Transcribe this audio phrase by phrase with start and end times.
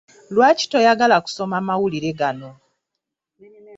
[0.33, 2.49] Lwaki toyagala kusoma mawulire gano?